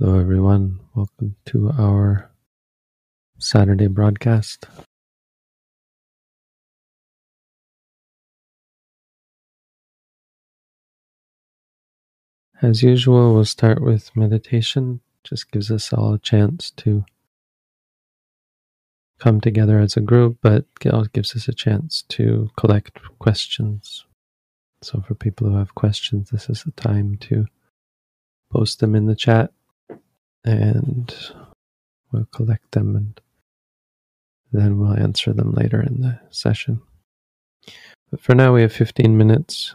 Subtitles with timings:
[0.00, 0.78] Hello, everyone.
[0.94, 2.30] Welcome to our
[3.40, 4.64] Saturday broadcast.
[12.62, 15.00] As usual, we'll start with meditation.
[15.24, 17.04] Just gives us all a chance to
[19.18, 23.00] come together as a group, but it also uh, gives us a chance to collect
[23.18, 24.04] questions.
[24.80, 27.46] So, for people who have questions, this is the time to
[28.52, 29.50] post them in the chat
[30.44, 31.14] and
[32.12, 33.20] we'll collect them and
[34.52, 36.80] then we'll answer them later in the session.
[38.10, 39.74] But for now, we have 15 minutes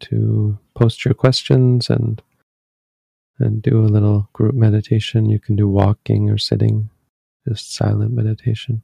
[0.00, 2.22] to post your questions and
[3.38, 5.28] and do a little group meditation.
[5.28, 6.90] You can do walking or sitting,
[7.48, 8.82] just silent meditation.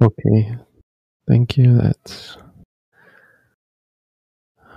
[0.00, 0.56] Okay,
[1.28, 1.76] thank you.
[1.76, 2.36] That's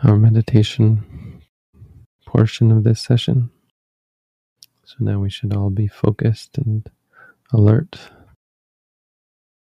[0.04, 1.42] our meditation
[2.28, 3.50] portion of this session.
[4.84, 6.90] So now we should all be focused and
[7.54, 8.00] alert,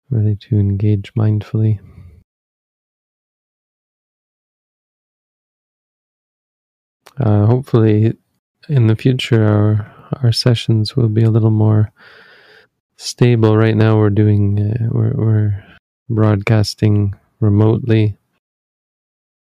[0.10, 1.80] ready to engage mindfully.
[7.20, 8.18] Uh, hopefully,
[8.70, 11.92] in the future, our our sessions will be a little more
[12.98, 13.58] stable.
[13.58, 15.66] Right now, we're doing uh, we're, we're
[16.10, 18.18] broadcasting remotely,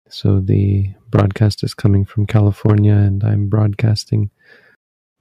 [0.09, 4.29] so the broadcast is coming from California, and I'm broadcasting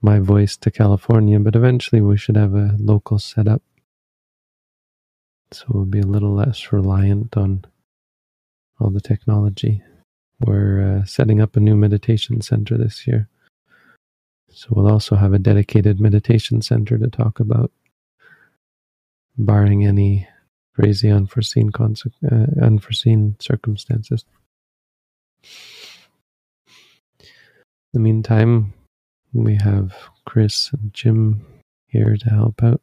[0.01, 1.39] my voice to California.
[1.39, 3.61] But eventually, we should have a local setup,
[5.51, 7.65] so we'll be a little less reliant on
[8.79, 9.83] all the technology.
[10.39, 13.27] We're uh, setting up a new meditation center this year.
[14.51, 17.71] So we'll also have a dedicated meditation center to talk about,
[19.39, 20.27] barring any
[20.75, 24.25] crazy unforeseen conse- uh, unforeseen circumstances.
[27.91, 28.73] In the meantime,
[29.33, 31.45] we have Chris and Jim
[31.87, 32.81] here to help out.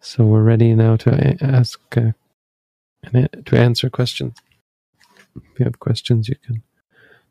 [0.00, 2.12] So we're ready now to ask uh,
[3.12, 4.38] to answer questions.
[5.36, 6.62] If you have questions, you can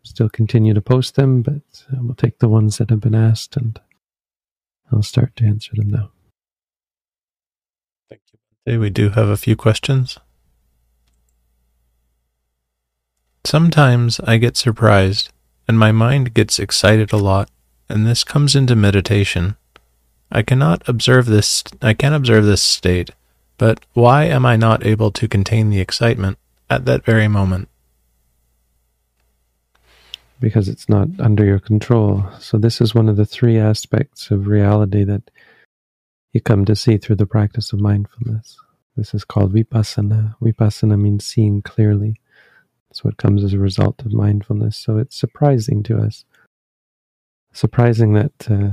[0.04, 3.58] still continue to post them, but uh, we'll take the ones that have been asked
[3.58, 3.80] and
[4.92, 6.12] I'll start to answer them now.
[8.10, 8.22] Thank
[8.66, 8.80] you.
[8.80, 10.18] We do have a few questions.
[13.44, 15.30] Sometimes I get surprised
[15.68, 17.50] and my mind gets excited a lot,
[17.90, 19.56] and this comes into meditation.
[20.32, 23.12] I cannot observe this I can observe this state,
[23.58, 26.38] but why am I not able to contain the excitement
[26.70, 27.70] at that very moment?
[30.40, 32.24] because it's not under your control.
[32.40, 35.32] So, this is one of the three aspects of reality that
[36.36, 38.58] you come to see through the practice of mindfulness.
[38.98, 40.36] This is called vipassana.
[40.42, 42.20] Vipassana means seeing clearly.
[42.90, 44.76] That's what comes as a result of mindfulness.
[44.76, 46.26] So, it's surprising to us.
[47.54, 48.34] Surprising that.
[48.50, 48.72] Uh,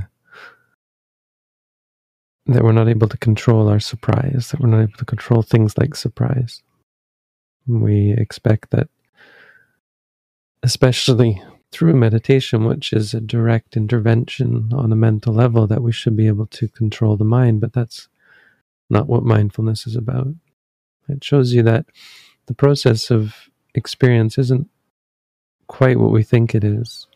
[2.47, 5.77] that we're not able to control our surprise, that we're not able to control things
[5.77, 6.61] like surprise.
[7.65, 8.89] We expect that,
[10.61, 11.41] especially
[11.73, 16.27] through meditation, which is a direct intervention on a mental level, that we should be
[16.27, 18.07] able to control the mind, but that's
[18.89, 20.27] not what mindfulness is about.
[21.09, 21.85] It shows you that
[22.45, 24.69] the process of experience isn't
[25.67, 27.07] quite what we think it is.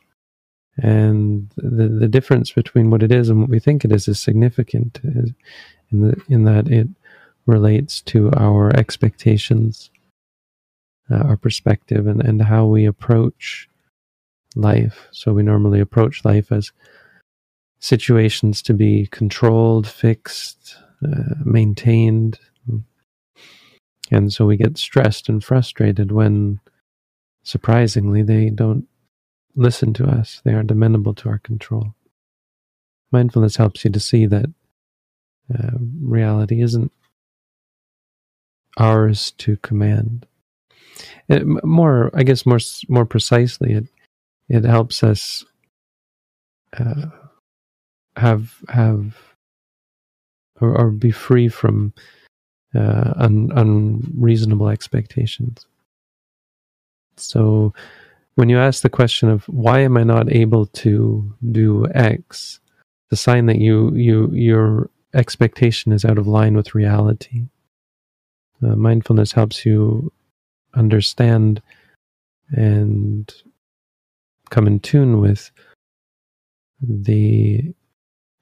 [0.78, 4.20] And the, the difference between what it is and what we think it is is
[4.20, 5.36] significant in,
[5.91, 6.88] the, in that it
[7.46, 9.89] relates to our expectations,
[11.10, 13.70] uh, our perspective, and, and how we approach
[14.58, 15.08] life.
[15.12, 16.72] So we normally approach life as
[17.80, 22.39] situations to be controlled, fixed, uh, maintained.
[24.10, 26.60] And so we get stressed and frustrated when,
[27.43, 28.88] surprisingly, they don't
[29.56, 30.41] listen to us.
[30.43, 31.93] They aren't amenable to our control.
[33.12, 34.46] Mindfulness helps you to see that
[35.54, 36.91] uh, reality isn't
[38.78, 40.26] ours to command.
[41.28, 43.86] It, more, I guess, more more precisely, it
[44.49, 45.45] it helps us
[46.77, 47.07] uh,
[48.15, 49.15] have have
[50.60, 51.93] or, or, be free from
[52.73, 55.67] uh, un, unreasonable expectations.
[57.15, 57.73] So,
[58.36, 62.60] when you ask the question of why am I not able to do X,
[63.10, 67.45] the sign that you you your expectation is out of line with reality.
[68.63, 70.12] Uh, mindfulness helps you
[70.73, 71.62] understand
[72.49, 73.33] and
[74.49, 75.51] come in tune with
[76.81, 77.73] the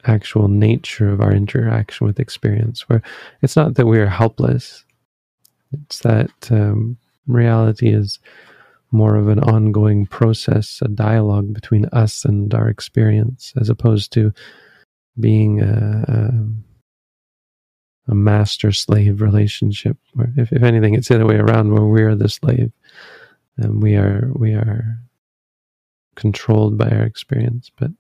[0.06, 3.02] actual nature of our interaction with experience, where
[3.42, 4.86] it's not that we are helpless,
[5.74, 8.20] it's that um, reality is
[8.92, 14.32] more of an ongoing process, a dialogue between us and our experience, as opposed to
[15.20, 16.06] being a,
[18.08, 19.98] a, a master slave relationship.
[20.14, 22.72] Where, if, if anything, it's the other way around, where we are the slave
[23.58, 25.00] and we are we are
[26.16, 27.92] controlled by our experience, but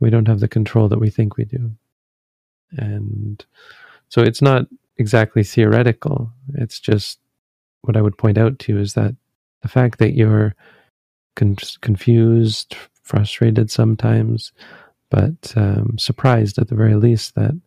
[0.00, 1.72] we don't have the control that we think we do.
[2.72, 3.44] And
[4.08, 6.30] so it's not exactly theoretical.
[6.54, 7.18] It's just
[7.82, 9.14] what I would point out to you is that
[9.62, 10.54] the fact that you're
[11.36, 14.52] con- confused, frustrated sometimes,
[15.10, 17.58] but um, surprised at the very least that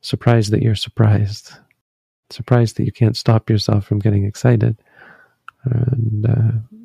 [0.00, 1.52] surprised that you're surprised,
[2.30, 4.76] surprised that you can't stop yourself from getting excited,
[5.64, 6.76] and uh,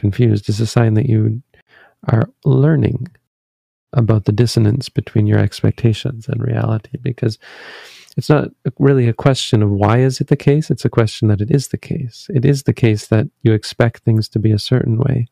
[0.00, 1.42] confused is a sign that you
[2.08, 3.08] are learning
[3.92, 7.38] about the dissonance between your expectations and reality because
[8.16, 10.70] it's not really a question of why is it the case.
[10.70, 12.28] It's a question that it is the case.
[12.34, 15.28] It is the case that you expect things to be a certain way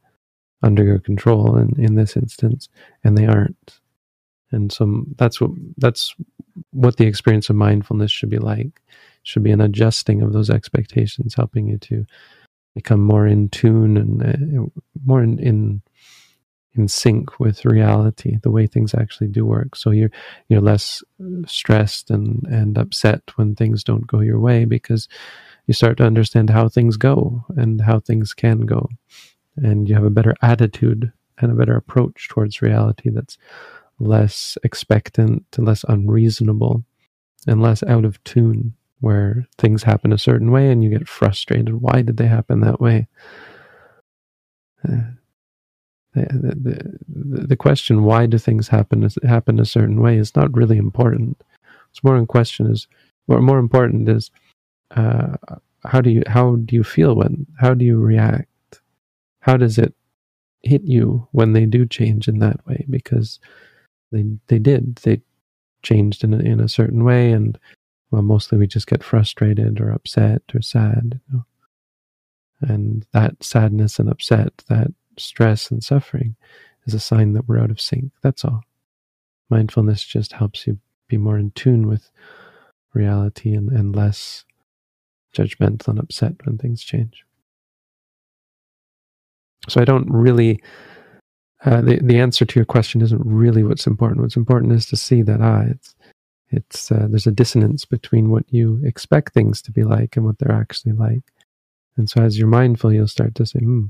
[0.62, 2.68] under your control in, in this instance,
[3.04, 3.80] and they aren't.
[4.50, 6.14] And so that's what that's
[6.70, 8.80] what the experience of mindfulness should be like.
[9.22, 12.06] Should be an adjusting of those expectations, helping you to
[12.78, 14.62] become more in tune and uh,
[15.04, 15.82] more in, in
[16.74, 19.74] in sync with reality, the way things actually do work.
[19.74, 20.12] So you're
[20.48, 21.02] you're less
[21.46, 25.08] stressed and and upset when things don't go your way because
[25.66, 28.88] you start to understand how things go and how things can go,
[29.56, 33.38] and you have a better attitude and a better approach towards reality that's
[33.98, 36.84] less expectant and less unreasonable
[37.48, 41.80] and less out of tune where things happen a certain way and you get frustrated
[41.80, 43.06] why did they happen that way
[44.88, 45.02] uh,
[46.14, 46.54] the,
[47.08, 51.40] the, the question why do things happen happen a certain way is not really important.
[51.88, 52.86] What's more in question is
[53.26, 54.30] what more important is
[54.92, 55.36] uh,
[55.84, 58.48] how do you how do you feel when how do you react?
[59.40, 59.94] How does it
[60.62, 62.84] hit you when they do change in that way?
[62.88, 63.38] Because
[64.10, 65.20] they they did they
[65.82, 67.58] changed in a, in a certain way, and
[68.10, 71.44] well, mostly we just get frustrated or upset or sad, you know?
[72.60, 76.36] and that sadness and upset that stress and suffering
[76.86, 78.12] is a sign that we're out of sync.
[78.22, 78.62] That's all.
[79.50, 82.10] Mindfulness just helps you be more in tune with
[82.94, 84.44] reality and, and less
[85.36, 87.24] judgmental and upset when things change.
[89.68, 90.60] So I don't really,
[91.64, 94.22] uh, the, the answer to your question isn't really what's important.
[94.22, 95.94] What's important is to see that, ah, it's,
[96.50, 100.38] it's, uh, there's a dissonance between what you expect things to be like and what
[100.38, 101.22] they're actually like.
[101.96, 103.86] And so as you're mindful, you'll start to say, hmm,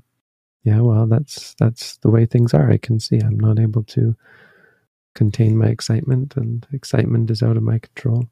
[0.64, 2.70] yeah, well, that's that's the way things are.
[2.70, 4.16] I can see I'm not able to
[5.14, 8.28] contain my excitement, and excitement is out of my control.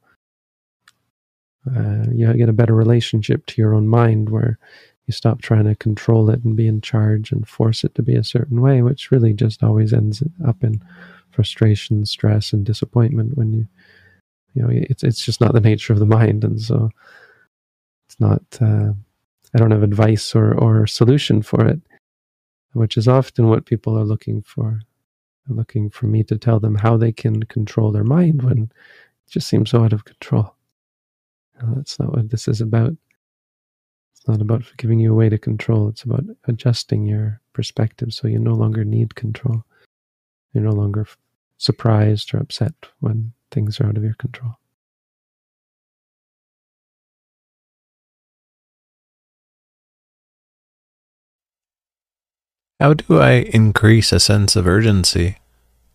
[1.66, 4.58] Uh, you get a better relationship to your own mind where
[5.06, 8.14] you stop trying to control it and be in charge and force it to be
[8.14, 10.82] a certain way, which really just always ends up in
[11.30, 13.66] frustration, stress, and disappointment when you,
[14.56, 16.90] you know, it's it's just not the nature of the mind, and so
[18.08, 18.42] it's not.
[18.60, 18.92] Uh,
[19.54, 21.80] I don't have advice or or solution for it
[22.76, 24.80] which is often what people are looking for.
[25.46, 29.30] They're looking for me to tell them how they can control their mind when it
[29.30, 30.54] just seems so out of control.
[31.74, 32.94] that's not what this is about.
[34.12, 35.88] It's not about giving you a way to control.
[35.88, 39.64] It's about adjusting your perspective so you no longer need control.
[40.52, 41.06] You're no longer
[41.56, 44.56] surprised or upset when things are out of your control.
[52.78, 55.38] How do I increase a sense of urgency?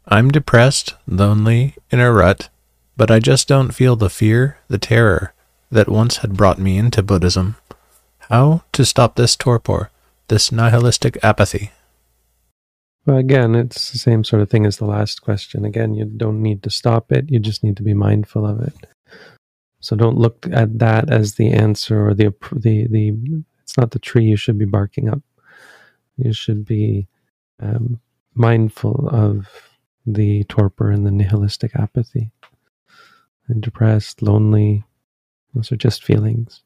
[0.08, 2.50] I'm depressed, lonely, in a rut,
[2.98, 5.34] but I just don't feel the fear, the terror
[5.70, 7.56] that once had brought me into Buddhism.
[8.30, 9.92] How to stop this torpor,
[10.28, 11.72] this nihilistic apathy?
[13.06, 15.66] Well, again, it's the same sort of thing as the last question.
[15.66, 18.76] Again, you don't need to stop it, you just need to be mindful of it.
[19.80, 23.14] So don't look at that as the answer or the the the
[23.64, 25.22] it's not the tree you should be barking up
[26.18, 27.08] you should be
[27.60, 28.00] um,
[28.36, 29.48] mindful of
[30.06, 32.32] the torpor and the nihilistic apathy.
[33.48, 34.84] And depressed, lonely,
[35.54, 36.62] those are just feelings.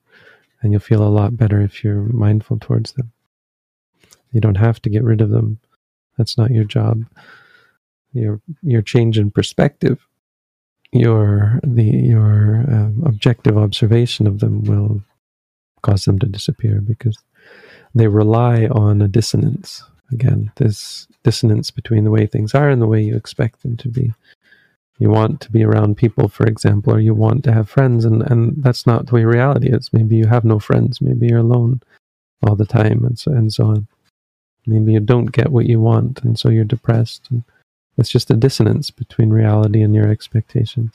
[0.62, 3.12] And you'll feel a lot better if you're mindful towards them.
[4.32, 5.60] You don't have to get rid of them.
[6.17, 7.06] That's not your job.
[8.13, 10.06] Your your change in perspective,
[10.91, 15.01] your the your um, objective observation of them will
[15.82, 17.17] cause them to disappear because
[17.93, 19.84] they rely on a dissonance.
[20.12, 23.89] Again, this dissonance between the way things are and the way you expect them to
[23.89, 24.13] be.
[24.99, 28.21] You want to be around people, for example, or you want to have friends, and,
[28.23, 29.91] and that's not the way reality is.
[29.91, 31.82] Maybe you have no friends, maybe you're alone
[32.47, 33.88] all the time, and so and so on.
[34.67, 37.28] Maybe you don't get what you want, and so you're depressed.
[37.30, 37.43] And
[37.97, 40.93] it's just a dissonance between reality and your expectations.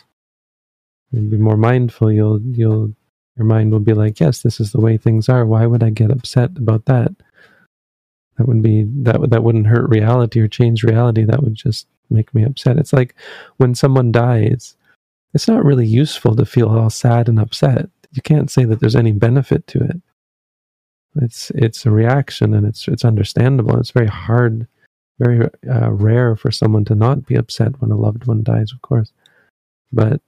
[1.12, 2.92] And be more mindful, you'll you'll
[3.36, 5.46] your mind will be like, yes, this is the way things are.
[5.46, 7.12] Why would I get upset about that?
[8.36, 11.24] That would be that that wouldn't hurt reality or change reality.
[11.24, 12.78] That would just make me upset.
[12.78, 13.14] It's like
[13.58, 14.76] when someone dies,
[15.32, 17.88] it's not really useful to feel all sad and upset.
[18.12, 20.00] You can't say that there's any benefit to it.
[21.16, 23.78] It's it's a reaction, and it's it's understandable.
[23.78, 24.66] It's very hard,
[25.18, 28.80] very uh, rare for someone to not be upset when a loved one dies, of
[28.82, 29.12] course.
[29.92, 30.20] But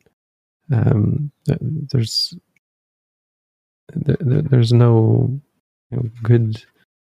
[0.73, 2.35] um, there's
[3.95, 5.41] there's no
[5.91, 6.65] you know, good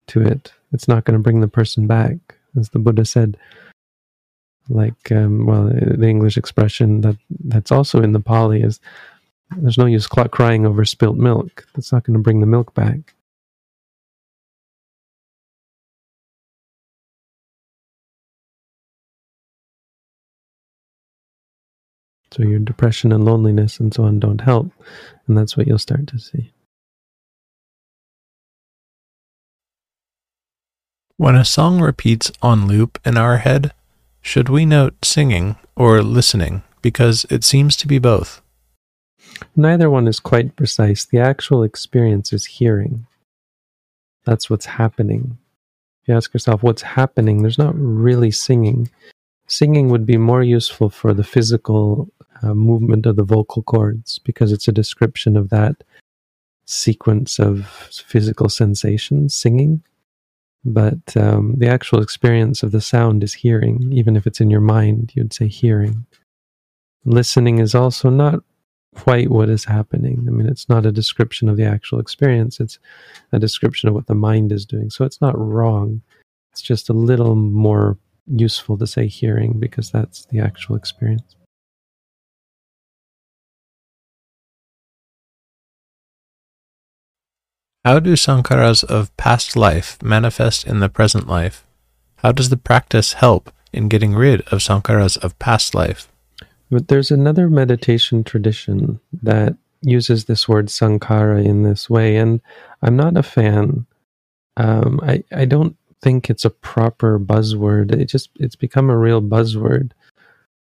[0.07, 0.51] to it.
[0.73, 2.17] It's not going to bring the person back,
[2.57, 3.37] as the Buddha said.
[4.69, 8.79] Like, um, well, the English expression that that's also in the Pali is
[9.57, 11.65] There's no use crying over spilt milk.
[11.75, 13.13] That's not going to bring the milk back.
[22.33, 24.71] So your depression and loneliness and so on don't help.
[25.27, 26.51] And that's what you'll start to see.
[31.17, 33.71] When a song repeats on loop in our head,
[34.19, 36.63] should we note singing or listening?
[36.81, 38.41] Because it seems to be both.
[39.55, 41.05] Neither one is quite precise.
[41.05, 43.05] The actual experience is hearing.
[44.25, 45.37] That's what's happening.
[46.01, 48.89] If you ask yourself what's happening, there's not really singing.
[49.45, 52.09] Singing would be more useful for the physical
[52.43, 55.83] uh, movement of the vocal cords because it's a description of that
[56.65, 57.67] sequence of
[58.07, 59.83] physical sensations, singing.
[60.65, 64.61] But um, the actual experience of the sound is hearing, even if it's in your
[64.61, 66.05] mind, you'd say hearing.
[67.05, 68.41] Listening is also not
[68.95, 70.23] quite what is happening.
[70.27, 72.79] I mean, it's not a description of the actual experience, it's
[73.31, 74.89] a description of what the mind is doing.
[74.89, 76.01] So it's not wrong.
[76.51, 81.35] It's just a little more useful to say hearing because that's the actual experience.
[87.85, 91.65] How do sankharas of past life manifest in the present life?
[92.17, 96.07] How does the practice help in getting rid of sankharas of past life?
[96.71, 102.39] But there's another meditation tradition that uses this word sankhara in this way, and
[102.81, 103.85] I'm not a fan.
[104.55, 107.91] Um, I I don't think it's a proper buzzword.
[107.91, 109.91] It just it's become a real buzzword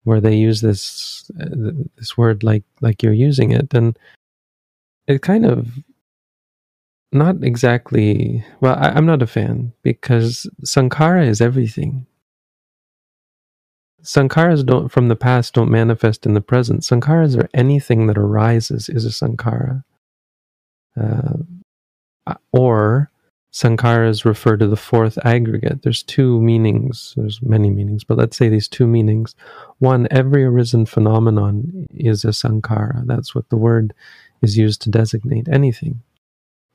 [0.04, 3.98] where they use this uh, this word like like you're using it, and
[5.08, 5.70] it kind of
[7.12, 8.46] not exactly.
[8.62, 12.06] Well, I, am not a fan because sankhara is everything.
[14.04, 16.82] Sankharas don't from the past don't manifest in the present.
[16.82, 19.84] Sankharas are anything that arises is a sankhara,
[22.28, 23.12] Uh, or
[23.54, 25.84] sankharas refer to the fourth aggregate.
[25.84, 27.14] There's two meanings.
[27.18, 29.36] There's many meanings, but let's say these two meanings.
[29.80, 33.06] One, every arisen phenomenon is a sankhara.
[33.08, 33.94] That's what the word
[34.42, 36.02] is used to designate anything.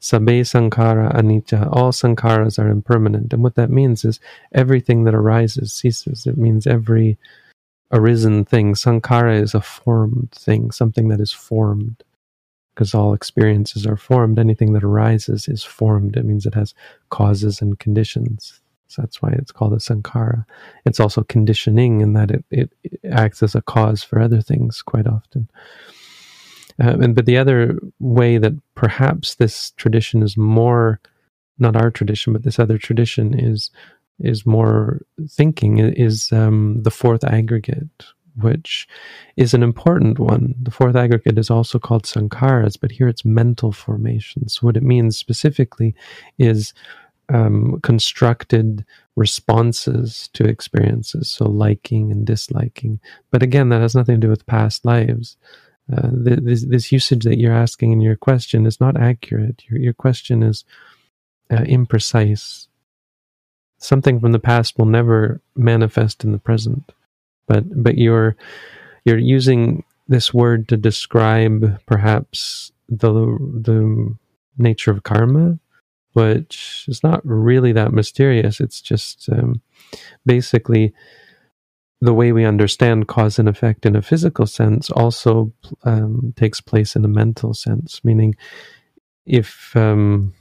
[0.04, 1.66] Sabbe sankhara anicca.
[1.72, 3.32] All sankharas are impermanent.
[3.32, 4.20] And what that means is
[4.52, 6.26] everything that arises ceases.
[6.26, 7.16] It means every
[7.90, 8.74] arisen thing.
[8.74, 12.04] Sankhara is a formed thing, something that is formed.
[12.74, 14.38] Because all experiences are formed.
[14.38, 16.18] Anything that arises is formed.
[16.18, 16.74] It means it has
[17.08, 18.60] causes and conditions.
[18.88, 20.44] So that's why it's called a sankhara.
[20.84, 24.82] It's also conditioning in that it, it, it acts as a cause for other things
[24.82, 25.48] quite often.
[26.80, 31.00] Um, and but the other way that perhaps this tradition is more
[31.58, 33.70] not our tradition, but this other tradition is
[34.20, 38.04] is more thinking is um, the fourth aggregate,
[38.37, 38.87] which
[39.37, 40.54] is an important one.
[40.62, 44.62] The fourth aggregate is also called sankharas, but here it's mental formations.
[44.62, 45.94] What it means specifically
[46.38, 46.74] is
[47.28, 48.84] um, constructed
[49.16, 53.00] responses to experiences, so liking and disliking.
[53.30, 55.37] But again, that has nothing to do with past lives.
[55.92, 59.62] Uh, this, this usage that you're asking in your question is not accurate.
[59.68, 60.64] Your, your question is
[61.50, 62.68] uh, imprecise.
[63.78, 66.92] Something from the past will never manifest in the present,
[67.46, 68.34] but but you're
[69.04, 74.14] you're using this word to describe perhaps the the
[74.56, 75.58] nature of karma,
[76.14, 78.58] which is not really that mysterious.
[78.58, 79.60] It's just um,
[80.24, 80.94] basically
[82.04, 85.52] the way we understand cause and effect in a physical sense also
[85.84, 88.04] um, takes place in a mental sense.
[88.04, 88.34] Meaning,
[89.24, 90.34] if um,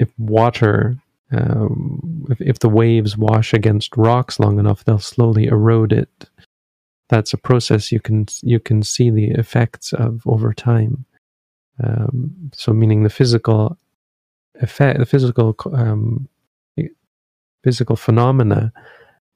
[0.00, 0.96] if water,
[1.30, 6.28] um, if, if the waves wash against rocks long enough, they'll slowly erode it.
[7.08, 11.04] That's a process you can you can see the effects of over time.
[11.82, 13.78] Um, so, meaning the physical
[14.56, 16.28] effect, the physical um,
[17.62, 18.72] physical phenomena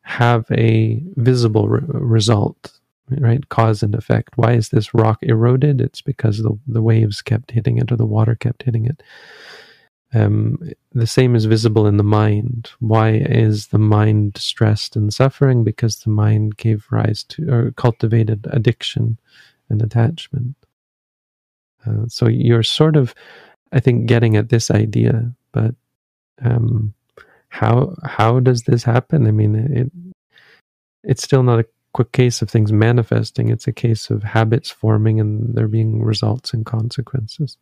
[0.02, 2.78] have a visible re- result,
[3.18, 3.48] right?
[3.48, 4.36] Cause and effect.
[4.36, 5.80] Why is this rock eroded?
[5.80, 9.02] It's because the, the waves kept hitting it or the water kept hitting it.
[10.14, 10.58] Um,
[10.92, 12.70] the same is visible in the mind.
[12.80, 15.64] Why is the mind stressed and suffering?
[15.64, 19.18] Because the mind gave rise to or cultivated addiction
[19.70, 20.54] and attachment.
[21.86, 23.14] Uh, so you're sort of,
[23.72, 25.74] I think, getting at this idea, but
[26.42, 26.92] um,
[27.52, 29.26] how how does this happen?
[29.26, 29.92] I mean, it
[31.04, 33.50] it's still not a quick case of things manifesting.
[33.50, 37.58] It's a case of habits forming and there being results and consequences.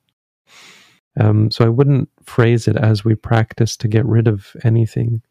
[1.18, 5.22] Um, so I wouldn't phrase it as we practice to get rid of anything,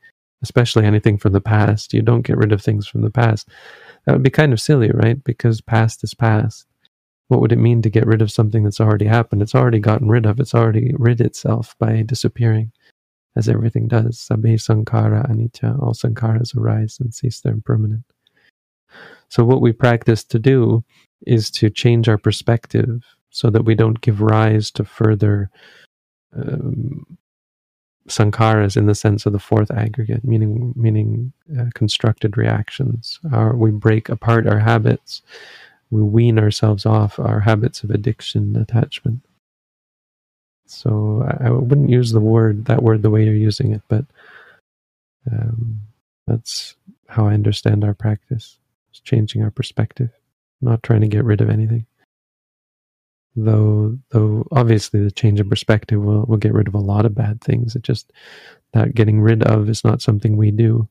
[0.44, 1.94] especially anything from the past.
[1.94, 3.48] You don't get rid of things from the past.
[4.06, 5.24] That would be kind of silly, right?
[5.24, 6.66] Because past is past.
[7.30, 9.42] what would it mean to get rid of something that's already happened?
[9.42, 10.40] It's already gotten rid of.
[10.40, 12.72] It's already rid itself by disappearing,
[13.40, 14.18] as everything does.
[14.18, 15.82] Sabbe sankhara anicca.
[15.82, 17.40] All sankharas arise and cease.
[17.40, 18.04] They're impermanent.
[19.30, 20.84] So what we practice to do
[21.26, 25.50] is to change our perspective so that we don't give rise to further
[26.36, 27.06] um,
[28.08, 33.20] sankharas in the sense of the fourth aggregate, meaning meaning uh, constructed reactions.
[33.32, 35.22] Our, we break apart our habits
[35.92, 39.22] we wean ourselves off our habits of addiction attachment
[40.70, 44.06] so I, I wouldn't use the word that word the way you're using it but
[45.32, 45.82] um,
[46.28, 46.76] that's
[47.08, 48.58] how i understand our practice
[48.92, 50.10] it's changing our perspective
[50.62, 51.86] not trying to get rid of anything
[53.36, 57.16] though though obviously the change of perspective will, will get rid of a lot of
[57.16, 58.12] bad things it just
[58.74, 60.88] that getting rid of is not something we do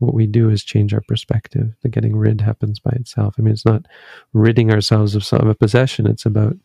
[0.00, 1.74] what we do is change our perspective.
[1.82, 3.34] The getting rid happens by itself.
[3.38, 3.86] I mean, it's not
[4.32, 6.06] ridding ourselves of, of a possession.
[6.06, 6.56] It's about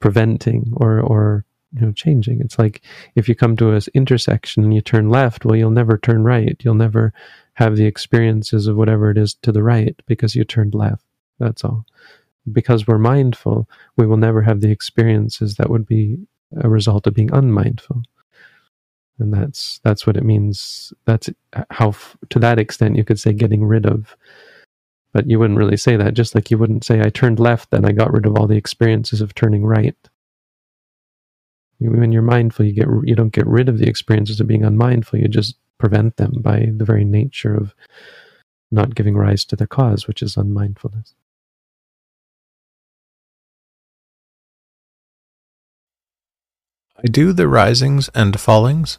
[0.00, 2.40] preventing or, or, you know, changing.
[2.40, 2.82] It's like
[3.14, 6.56] if you come to an intersection and you turn left, well, you'll never turn right.
[6.62, 7.12] You'll never
[7.54, 11.04] have the experiences of whatever it is to the right because you turned left.
[11.38, 11.86] That's all.
[12.50, 16.18] Because we're mindful, we will never have the experiences that would be
[16.56, 18.02] a result of being unmindful
[19.20, 21.30] and that's that's what it means that's
[21.70, 21.94] how
[22.30, 24.16] to that extent you could say getting rid of
[25.12, 27.84] but you wouldn't really say that just like you wouldn't say i turned left then
[27.84, 29.96] i got rid of all the experiences of turning right
[31.80, 35.18] when you're mindful you get you don't get rid of the experiences of being unmindful
[35.18, 37.74] you just prevent them by the very nature of
[38.70, 41.14] not giving rise to the cause which is unmindfulness
[47.02, 48.98] I do the risings and fallings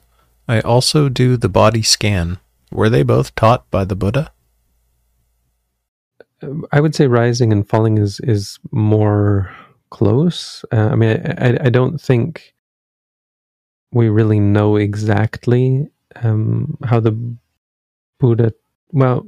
[0.52, 2.38] I also do the body scan.
[2.72, 4.34] Were they both taught by the Buddha?
[6.74, 9.50] I would say rising and falling is is more
[9.92, 10.66] close.
[10.72, 12.51] Uh, I mean, I, I don't think
[13.92, 15.88] we really know exactly
[16.24, 17.18] um, how the
[18.20, 18.54] Buddha.
[18.92, 19.26] Well,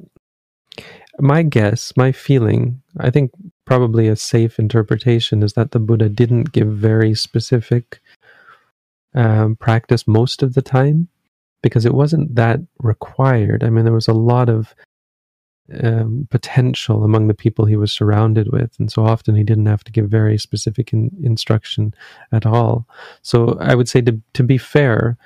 [1.19, 3.32] my guess, my feeling, I think
[3.65, 8.02] probably a safe interpretation is that the Buddha didn't give very specific
[9.15, 11.08] um, practice most of the time
[11.62, 13.63] because it wasn't that required.
[13.63, 14.73] I mean, there was a lot of
[15.82, 19.84] um, potential among the people he was surrounded with, and so often he didn't have
[19.86, 21.93] to give very specific in, instruction
[22.32, 22.88] at all.
[23.21, 25.17] So I would say to to be fair,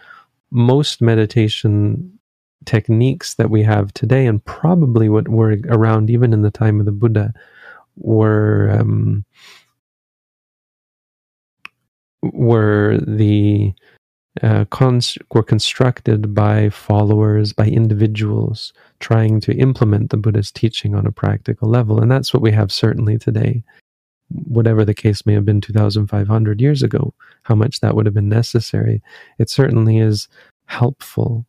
[0.52, 2.20] most meditation
[2.66, 6.86] techniques that we have today, and probably what were around even in the time of
[6.86, 7.34] the Buddha,
[7.96, 9.26] were um,
[12.22, 13.74] were the
[14.44, 21.06] uh, cons- were constructed by followers, by individuals trying to implement the Buddha's teaching on
[21.06, 22.00] a practical level.
[22.02, 23.64] And that's what we have certainly today.
[24.30, 28.30] Whatever the case may have been 2,500 years ago, how much that would have been
[28.30, 29.02] necessary,
[29.40, 30.28] it certainly is
[30.66, 31.46] helpful.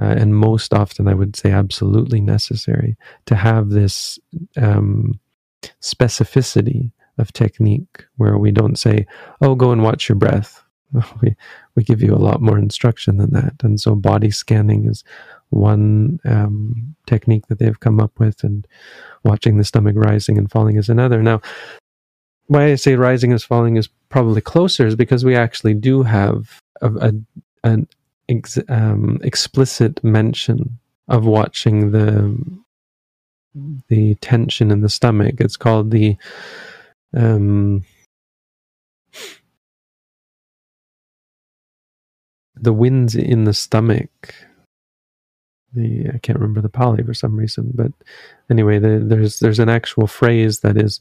[0.00, 4.18] Uh, and most often, I would say, absolutely necessary to have this
[4.56, 5.18] um,
[5.80, 9.06] specificity of technique where we don't say,
[9.42, 10.62] oh, go and watch your breath.
[11.22, 11.36] We,
[11.74, 13.54] we give you a lot more instruction than that.
[13.62, 15.04] And so body scanning is
[15.50, 18.66] one um, technique that they've come up with, and
[19.24, 21.22] watching the stomach rising and falling is another.
[21.22, 21.40] Now,
[22.46, 26.60] why I say rising and falling is probably closer is because we actually do have
[26.80, 27.12] a, a
[27.64, 27.88] an
[28.28, 30.78] ex, um, explicit mention
[31.08, 32.36] of watching the
[33.88, 35.36] the tension in the stomach.
[35.38, 36.16] It's called the
[37.14, 37.84] um,
[42.60, 44.34] the winds in the stomach.
[45.74, 47.92] The I can't remember the Pali for some reason, but
[48.50, 51.00] anyway, the, there's there's an actual phrase that is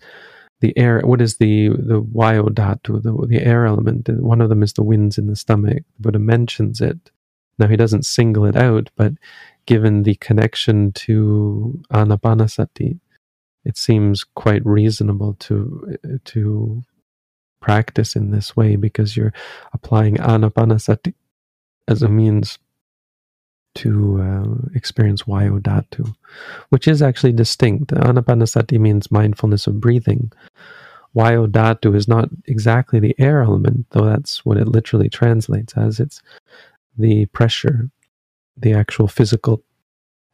[0.62, 1.02] the air.
[1.02, 4.10] What is the the dhatu, the the air element?
[4.10, 5.84] One of them is the winds in the stomach.
[5.98, 7.12] The Buddha mentions it.
[7.60, 9.14] Now he doesn't single it out, but
[9.66, 13.00] given the connection to anapanasati,
[13.66, 16.84] it seems quite reasonable to to
[17.62, 19.34] practice in this way because you're
[19.74, 21.14] applying anapanasati
[21.88, 22.60] as a means
[23.76, 26.16] to uh, experience vayu dhatu,
[26.70, 27.92] which is actually distinct.
[27.92, 30.32] Anapanasati means mindfulness of breathing.
[31.16, 36.00] Vayu dhatu is not exactly the air element, though that's what it literally translates as.
[36.00, 36.22] It's
[36.98, 37.90] the pressure,
[38.58, 39.64] the actual physical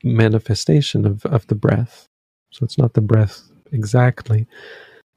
[0.04, 2.08] manifestation of, of the breath.
[2.51, 3.41] So it's not the breath
[3.72, 4.47] exactly,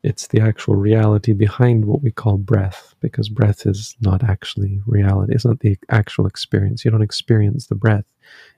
[0.09, 5.34] it's the actual reality behind what we call breath, because breath is not actually reality.
[5.34, 6.84] It's not the actual experience.
[6.84, 8.07] You don't experience the breath.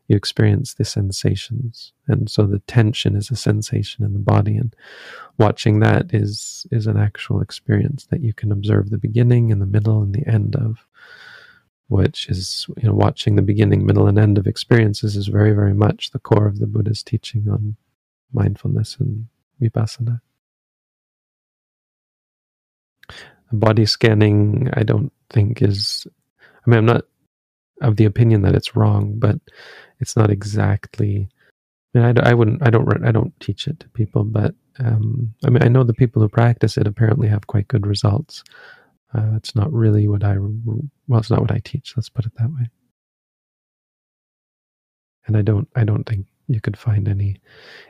[0.09, 1.92] you experience the sensations.
[2.07, 4.57] And so the tension is a sensation in the body.
[4.57, 4.74] And
[5.38, 9.66] watching that is, is an actual experience that you can observe the beginning and the
[9.66, 10.86] middle and the end of,
[11.88, 15.74] which is, you know, watching the beginning, middle, and end of experiences is very, very
[15.74, 17.76] much the core of the Buddha's teaching on
[18.32, 19.26] mindfulness and
[19.61, 20.20] vipassana.
[23.53, 26.07] Body scanning, I don't think is,
[26.66, 27.05] I mean, I'm not
[27.80, 29.36] of the opinion that it's wrong, but
[30.01, 31.28] it's not exactly.
[31.94, 35.34] I mean, I, I wouldn't, I don't, I don't teach it to people, but um,
[35.44, 38.44] I mean, I know the people who practice it apparently have quite good results.
[39.14, 41.94] Uh, it's not really what I, well, it's not what I teach.
[41.96, 42.68] Let's put it that way.
[45.26, 47.40] And I don't, I don't think you could find any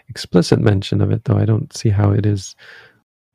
[0.08, 1.38] explicit mention of it, though.
[1.38, 2.54] I don't see how it is.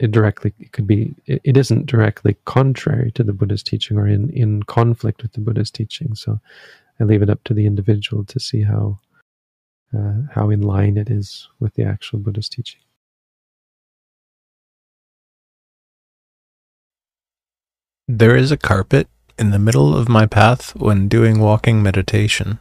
[0.03, 1.15] It directly it could be.
[1.25, 5.39] It, it isn't directly contrary to the Buddha's teaching or in in conflict with the
[5.39, 6.13] Buddha's teaching.
[6.13, 6.41] So
[6.99, 8.99] I leave it up to the individual to see how
[9.97, 12.81] uh, how in line it is with the actual Buddha's teaching.
[18.05, 19.07] There is a carpet
[19.39, 22.59] in the middle of my path when doing walking meditation.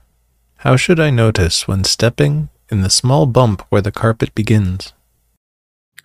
[0.59, 4.93] How should I notice when stepping in the small bump where the carpet begins?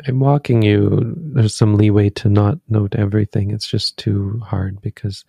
[0.05, 3.51] In walking, you there's some leeway to not note everything.
[3.51, 5.25] It's just too hard because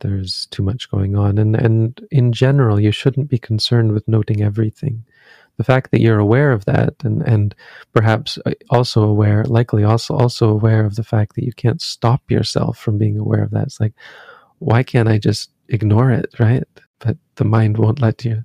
[0.00, 4.42] there's too much going on, and and in general, you shouldn't be concerned with noting
[4.42, 5.04] everything.
[5.56, 7.54] The fact that you're aware of that, and and
[7.94, 12.28] perhaps uh, also aware, likely also also aware of the fact that you can't stop
[12.30, 13.64] yourself from being aware of that.
[13.64, 13.94] It's like,
[14.58, 16.64] why can't I just ignore it, right?
[16.98, 18.44] but the mind won't let you.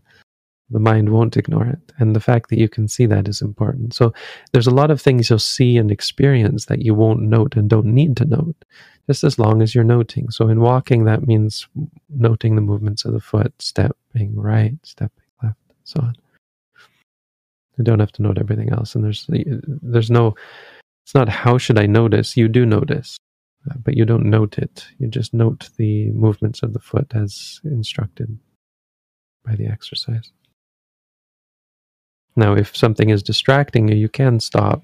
[0.71, 1.79] The mind won't ignore it.
[1.99, 3.93] And the fact that you can see that is important.
[3.93, 4.13] So
[4.51, 7.87] there's a lot of things you'll see and experience that you won't note and don't
[7.87, 8.55] need to note,
[9.07, 10.29] just as long as you're noting.
[10.29, 11.67] So in walking, that means
[12.09, 16.15] noting the movements of the foot, stepping right, stepping left, so on.
[17.77, 18.95] You don't have to note everything else.
[18.95, 20.35] And there's there's no
[21.03, 22.37] it's not how should I notice?
[22.37, 23.17] You do notice.
[23.83, 24.87] But you don't note it.
[24.97, 28.39] You just note the movements of the foot as instructed
[29.45, 30.31] by the exercise.
[32.35, 34.83] Now, if something is distracting you, you can stop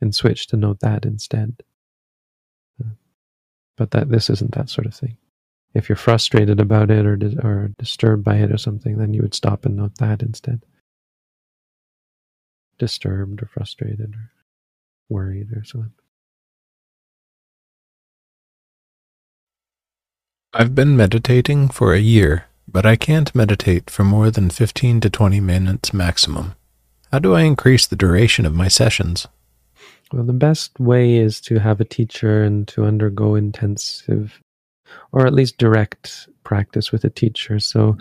[0.00, 1.62] and switch to note that instead.
[2.82, 2.90] Uh,
[3.76, 5.16] but that this isn't that sort of thing.
[5.74, 9.34] If you're frustrated about it or or disturbed by it or something, then you would
[9.34, 10.62] stop and note that instead.
[12.78, 14.30] Disturbed or frustrated or
[15.08, 15.92] worried or something.
[20.54, 25.10] I've been meditating for a year, but I can't meditate for more than 15 to
[25.10, 26.54] 20 minutes maximum.
[27.12, 29.26] How do I increase the duration of my sessions?
[30.12, 34.40] Well, the best way is to have a teacher and to undergo intensive
[35.12, 37.60] or at least direct practice with a teacher.
[37.60, 37.96] So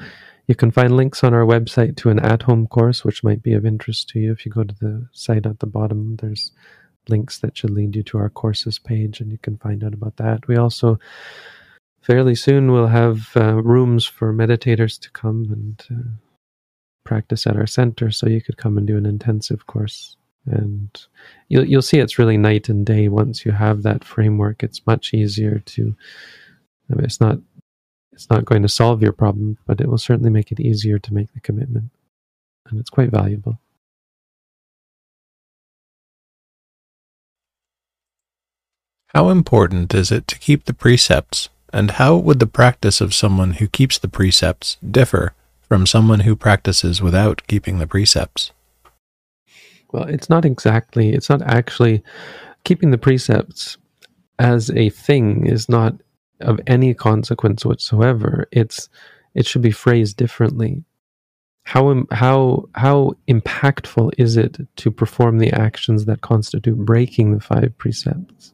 [0.48, 3.54] you can find links on our website to an at home course, which might be
[3.54, 4.32] of interest to you.
[4.32, 6.52] If you go to the site at the bottom, there's
[7.10, 10.18] links that should lead you to our courses page, and you can find out about
[10.18, 10.48] that.
[10.48, 11.00] We also
[12.02, 16.27] fairly soon we'll have uh, rooms for meditators to come and uh,
[17.08, 20.18] practice at our center so you could come and do an intensive course.
[20.46, 20.90] And
[21.48, 23.08] you'll you'll see it's really night and day.
[23.08, 25.96] Once you have that framework it's much easier to
[26.90, 27.40] I mean, it's not
[28.12, 31.14] it's not going to solve your problem but it will certainly make it easier to
[31.14, 31.90] make the commitment.
[32.70, 33.60] And it's quite valuable.
[39.16, 41.50] How important is it to keep the precepts?
[41.72, 45.34] And how would the practice of someone who keeps the precepts differ
[45.68, 48.52] from someone who practices without keeping the precepts?
[49.92, 52.04] Well, it's not exactly, it's not actually
[52.64, 53.78] keeping the precepts
[54.40, 55.96] as a thing is not
[56.42, 58.48] of any consequence whatsoever.
[58.52, 58.90] It's
[59.34, 60.84] it should be phrased differently.
[61.64, 67.74] How how how impactful is it to perform the actions that constitute breaking the five
[67.78, 68.54] precepts?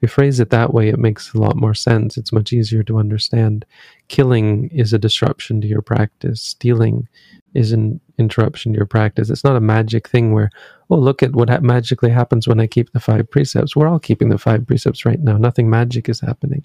[0.00, 2.16] We phrase it that way, it makes a lot more sense.
[2.16, 3.66] It's much easier to understand.
[4.08, 6.42] Killing is a disruption to your practice.
[6.42, 7.06] Stealing
[7.54, 9.28] is an interruption to your practice.
[9.28, 10.50] It's not a magic thing where,
[10.88, 13.76] oh, look at what ha- magically happens when I keep the five precepts.
[13.76, 15.36] We're all keeping the five precepts right now.
[15.36, 16.64] Nothing magic is happening.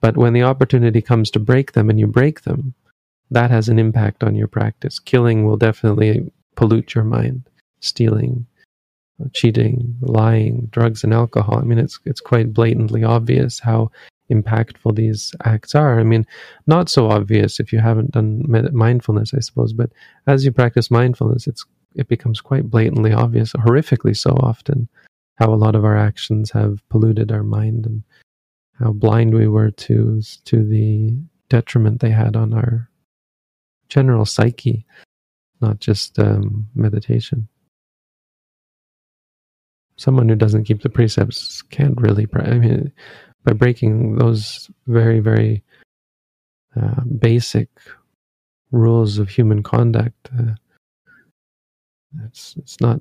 [0.00, 2.74] But when the opportunity comes to break them and you break them,
[3.30, 4.98] that has an impact on your practice.
[4.98, 7.48] Killing will definitely pollute your mind.
[7.80, 8.46] Stealing,
[9.32, 11.58] cheating, lying, drugs, and alcohol.
[11.58, 13.90] I mean, it's it's quite blatantly obvious how
[14.30, 15.98] impactful these acts are.
[15.98, 16.26] I mean,
[16.66, 19.72] not so obvious if you haven't done mindfulness, I suppose.
[19.72, 19.90] But
[20.26, 21.64] as you practice mindfulness, it's
[21.94, 24.88] it becomes quite blatantly obvious, horrifically so often,
[25.36, 28.02] how a lot of our actions have polluted our mind and
[28.78, 31.16] how blind we were to to the
[31.48, 32.88] detriment they had on our
[33.88, 34.86] general psyche
[35.60, 37.48] not just um, meditation.
[40.00, 42.26] Someone who doesn't keep the precepts can't really.
[42.34, 42.90] I mean,
[43.44, 45.62] by breaking those very, very
[46.74, 47.68] uh, basic
[48.72, 50.54] rules of human conduct, uh,
[52.24, 52.98] it's it's not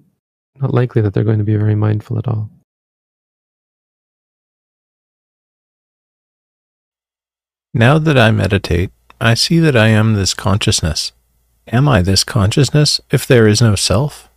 [0.60, 2.50] not likely that they're going to be very mindful at all.
[7.74, 8.91] Now that I meditate,
[9.22, 11.14] I see that I am this consciousness.
[11.72, 14.28] Am I this consciousness if there is no self?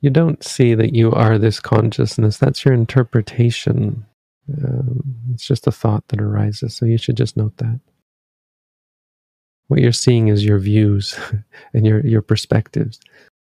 [0.00, 2.38] You don't see that you are this consciousness.
[2.38, 4.06] That's your interpretation.
[4.64, 6.74] Um, it's just a thought that arises.
[6.74, 7.80] So you should just note that.
[9.66, 11.18] What you're seeing is your views
[11.74, 13.00] and your, your perspectives.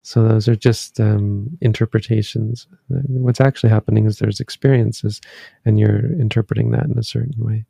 [0.04, 2.68] So those are just um, interpretations.
[2.88, 5.22] What's actually happening is there's experiences,
[5.64, 7.66] and you're interpreting that in a certain way.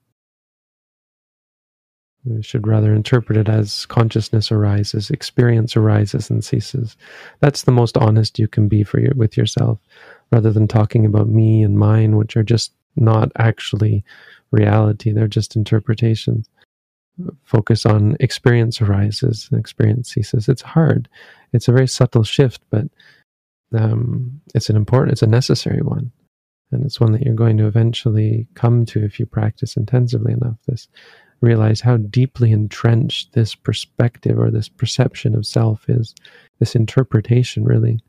[2.23, 6.95] We should rather interpret it as consciousness arises, experience arises and ceases.
[7.39, 9.79] That's the most honest you can be for your, with yourself,
[10.31, 14.03] rather than talking about me and mine, which are just not actually
[14.51, 15.11] reality.
[15.11, 16.47] They're just interpretations.
[17.43, 20.47] Focus on experience arises and experience ceases.
[20.47, 21.09] It's hard.
[21.53, 22.85] It's a very subtle shift, but
[23.75, 26.11] um, it's an important, it's a necessary one.
[26.71, 30.57] And it's one that you're going to eventually come to if you practice intensively enough.
[30.67, 30.87] This
[31.41, 36.13] realize how deeply entrenched this perspective or this perception of self is,
[36.59, 37.99] this interpretation really.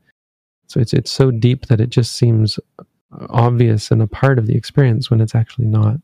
[0.69, 2.59] So it's it's so deep that it just seems
[3.31, 5.97] obvious and a part of the experience when it's actually not.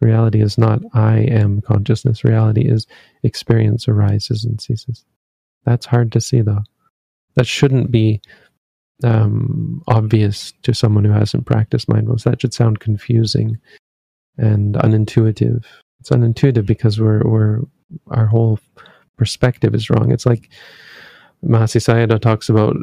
[0.00, 2.24] Reality is not I am consciousness.
[2.24, 2.86] Reality is
[3.22, 5.04] experience arises and ceases.
[5.64, 6.64] That's hard to see though.
[7.34, 8.20] That shouldn't be
[9.04, 12.24] um, obvious to someone who hasn't practiced mindfulness.
[12.24, 13.58] That should sound confusing
[14.38, 15.64] and unintuitive
[16.02, 17.60] it's unintuitive because we're we're
[18.08, 18.58] our whole
[19.16, 20.10] perspective is wrong.
[20.10, 20.50] It's like
[21.44, 22.76] Mahasi Sayadaw talks about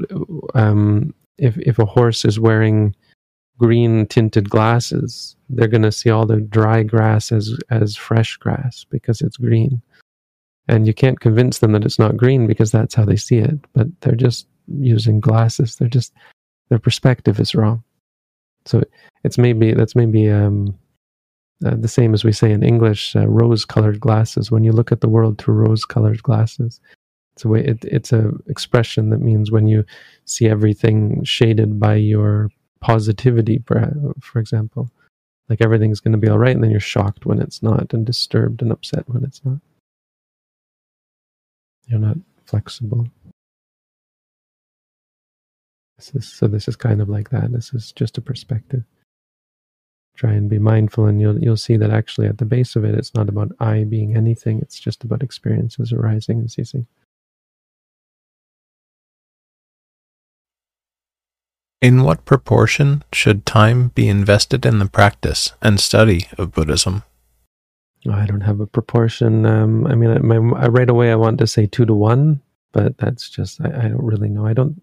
[0.56, 2.96] um, if if a horse is wearing
[3.58, 8.86] green tinted glasses, they're going to see all the dry grass as as fresh grass
[8.90, 9.82] because it's green,
[10.70, 13.60] and you can't convince them that it's not green because that's how they see it.
[13.74, 15.76] But they're just using glasses.
[15.76, 16.14] They're just
[16.70, 17.84] their perspective is wrong.
[18.66, 18.82] So
[19.26, 20.80] it's maybe that's maybe um,
[21.66, 24.52] uh, the same as we say in English, uh, rose-colored glasses.
[24.52, 26.80] When you look at the world through rose-colored glasses,
[27.34, 27.66] it's a way.
[27.66, 29.84] It, it's a expression that means when you
[30.26, 32.50] see everything shaded by your
[32.82, 33.92] positivity, for,
[34.22, 34.90] for example,
[35.50, 38.06] like everything's going to be all right, and then you're shocked when it's not, and
[38.06, 39.60] disturbed and upset when it's not.
[41.88, 43.08] You're not flexible.
[45.98, 47.52] This is, so this is kind of like that.
[47.52, 48.84] This is just a perspective
[50.20, 52.94] try and be mindful and you'll you'll see that actually at the base of it
[52.94, 56.86] it's not about i being anything it's just about experiences arising and ceasing.
[61.82, 67.04] In what proportion should time be invested in the practice and study of buddhism?
[68.12, 71.66] I don't have a proportion um, i mean my, right away i want to say
[71.66, 72.42] two to one
[72.72, 74.46] but that's just I, I don't really know.
[74.46, 74.82] I don't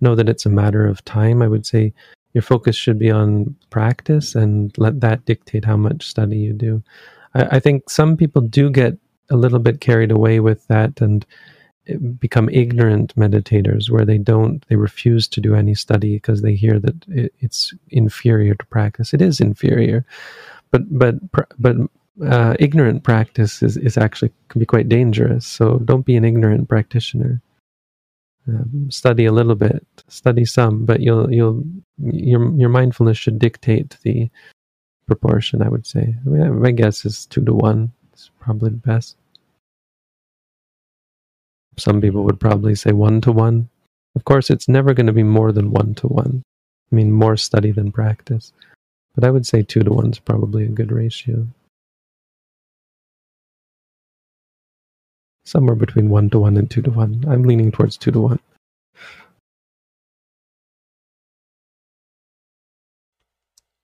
[0.00, 1.42] know that it's a matter of time.
[1.42, 1.92] I would say
[2.38, 6.82] your focus should be on practice and let that dictate how much study you do.
[7.34, 8.96] I, I think some people do get
[9.30, 11.26] a little bit carried away with that and
[11.88, 16.54] eh, become ignorant meditators where they don't they refuse to do any study because they
[16.54, 19.14] hear that it, it's inferior to practice.
[19.14, 20.06] It is inferior
[20.70, 21.16] but but
[21.58, 21.76] but
[22.24, 25.46] uh, ignorant practice is, is actually can be quite dangerous.
[25.46, 27.42] So don't be an ignorant practitioner
[28.48, 31.62] um, study a little bit, study some, but you'll you'll
[31.98, 34.30] your your mindfulness should dictate the
[35.06, 35.62] proportion.
[35.62, 36.14] I would say.
[36.26, 37.92] I mean, my guess is two to one.
[38.12, 39.16] It's probably the best.
[41.76, 43.68] Some people would probably say one to one.
[44.16, 46.42] Of course, it's never going to be more than one to one.
[46.90, 48.52] I mean, more study than practice.
[49.14, 51.46] But I would say two to one is probably a good ratio.
[55.48, 57.24] Somewhere between one to one and two to one.
[57.28, 58.40] I'm leaning towards two to one.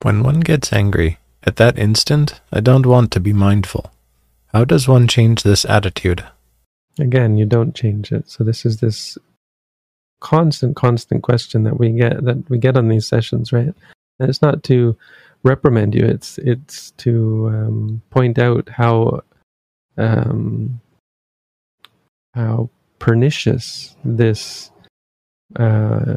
[0.03, 3.91] When one gets angry, at that instant, I don't want to be mindful.
[4.53, 6.25] How does one change this attitude?
[6.99, 8.31] Again, you don't change it.
[8.31, 9.19] So this is this
[10.21, 13.75] constant, constant question that we get that we get on these sessions, right?
[14.21, 14.97] And it's not to
[15.43, 16.05] reprimand you.
[16.05, 19.23] It's it's to um, point out how
[19.97, 20.81] um,
[22.35, 24.71] how pernicious this
[25.57, 26.17] uh,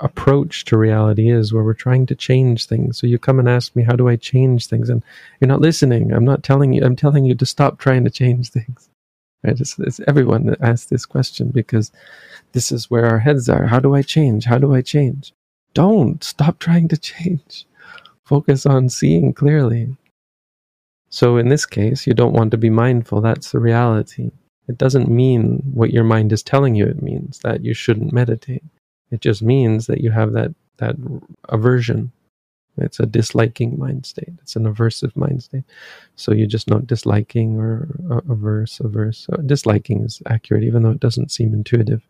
[0.00, 2.98] approach to reality is, where we're trying to change things.
[2.98, 4.88] So you come and ask me, how do I change things?
[4.88, 5.02] And
[5.40, 6.12] you're not listening.
[6.12, 6.84] I'm not telling you.
[6.84, 8.88] I'm telling you to stop trying to change things.
[9.42, 9.58] Right?
[9.58, 11.90] It's, it's everyone that asks this question because
[12.52, 13.66] this is where our heads are.
[13.66, 14.44] How do I change?
[14.44, 15.32] How do I change?
[15.74, 17.66] Don't stop trying to change.
[18.24, 19.96] Focus on seeing clearly.
[21.08, 23.20] So in this case, you don't want to be mindful.
[23.20, 24.30] That's the reality.
[24.68, 28.62] It doesn't mean what your mind is telling you it means that you shouldn't meditate.
[29.10, 30.96] It just means that you have that that
[31.48, 32.12] aversion.
[32.78, 34.32] It's a disliking mind state.
[34.40, 35.64] It's an aversive mind state.
[36.16, 39.26] So you just note disliking or uh, averse, averse.
[39.26, 42.02] So disliking is accurate, even though it doesn't seem intuitive.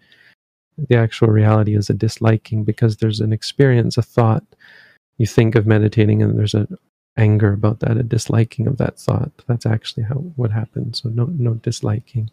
[0.88, 4.44] The actual reality is a disliking because there's an experience, a thought.
[5.18, 6.76] You think of meditating, and there's an
[7.21, 9.31] anger about that, a disliking of that thought.
[9.47, 11.03] That's actually how what happens.
[11.03, 12.31] So no no disliking.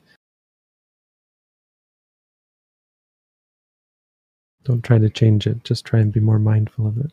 [4.63, 5.63] Don't try to change it.
[5.63, 7.11] Just try and be more mindful of it.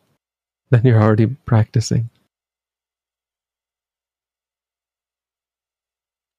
[0.69, 2.09] Then you're already practicing.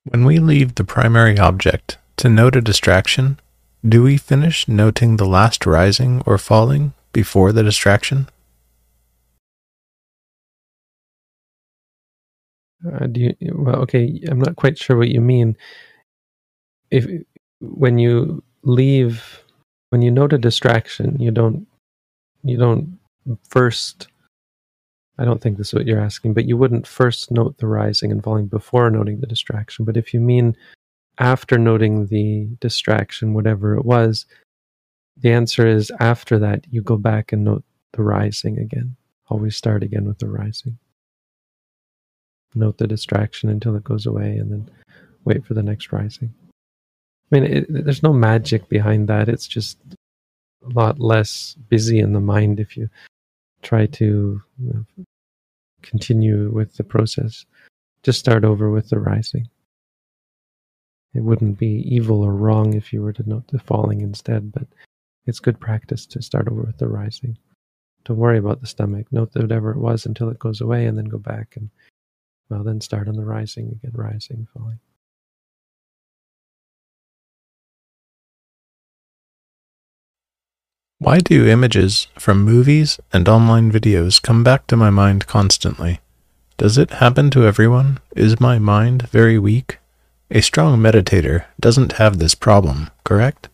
[0.04, 3.40] When we leave the primary object to note a distraction,
[3.86, 8.28] do we finish noting the last rising or falling before the distraction?
[12.84, 15.56] Uh, do you, well, okay, I'm not quite sure what you mean.
[16.90, 17.06] If
[17.60, 19.42] when you leave
[19.90, 21.66] when you note a distraction, you don't
[22.42, 22.98] you don't
[23.48, 24.08] first
[25.18, 28.12] I don't think this is what you're asking, but you wouldn't first note the rising
[28.12, 29.84] and falling before noting the distraction.
[29.84, 30.56] But if you mean
[31.18, 34.26] after noting the distraction, whatever it was,
[35.16, 37.64] the answer is after that, you go back and note
[37.94, 38.96] the rising again.
[39.28, 40.78] Always start again with the rising.
[42.56, 44.70] Note the distraction until it goes away and then
[45.24, 46.32] wait for the next rising.
[47.30, 49.28] I mean, it, there's no magic behind that.
[49.28, 49.78] It's just
[50.64, 52.88] a lot less busy in the mind if you
[53.62, 54.40] try to
[55.82, 57.44] continue with the process.
[58.02, 59.48] Just start over with the rising.
[61.14, 64.66] It wouldn't be evil or wrong if you were to note the falling instead, but
[65.26, 67.36] it's good practice to start over with the rising.
[68.04, 69.06] Don't worry about the stomach.
[69.10, 71.68] Note whatever it was until it goes away and then go back and,
[72.48, 74.78] well, then start on the rising again, rising, falling.
[80.98, 86.00] Why do images from movies and online videos come back to my mind constantly?
[86.56, 87.98] Does it happen to everyone?
[88.14, 89.78] Is my mind very weak?
[90.30, 93.48] A strong meditator doesn't have this problem, correct?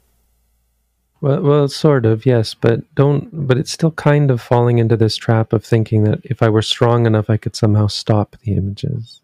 [1.23, 3.47] Well, well, sort of, yes, but don't.
[3.47, 6.63] But it's still kind of falling into this trap of thinking that if I were
[6.63, 9.21] strong enough, I could somehow stop the images,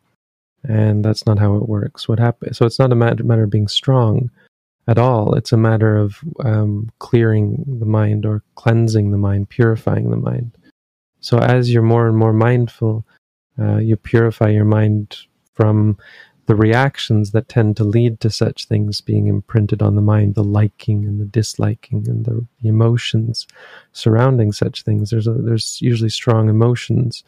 [0.62, 2.08] and that's not how it works.
[2.08, 2.56] What happens?
[2.56, 4.30] So it's not a matter, matter of being strong
[4.86, 5.34] at all.
[5.34, 10.52] It's a matter of um, clearing the mind or cleansing the mind, purifying the mind.
[11.20, 13.04] So as you're more and more mindful,
[13.58, 15.16] uh, you purify your mind
[15.54, 15.98] from
[16.48, 20.42] the reactions that tend to lead to such things being imprinted on the mind, the
[20.42, 23.46] liking and the disliking and the, emotions
[23.92, 25.10] surrounding such things.
[25.10, 27.22] There's a, there's usually strong emotions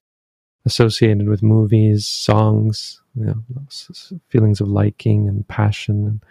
[0.65, 3.35] associated with movies, songs, you know,
[4.29, 6.25] feelings of liking and passion and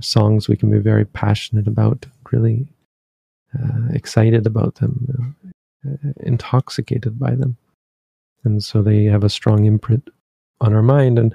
[0.00, 2.66] songs we can be very passionate about, really
[3.54, 5.36] uh, excited about them,
[5.86, 7.58] uh, intoxicated by them.
[8.44, 10.08] And so they have a strong imprint
[10.62, 11.18] on our mind.
[11.18, 11.34] And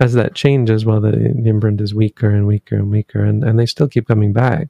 [0.00, 3.58] as that changes, well, the, the imprint is weaker and weaker and weaker, and, and
[3.58, 4.68] they still keep coming back.